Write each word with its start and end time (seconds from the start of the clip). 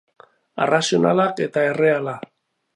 Arrazionalak 0.65 1.37
eta 1.47 1.69
erreala 1.75 2.19